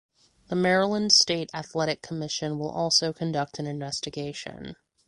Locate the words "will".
2.57-2.71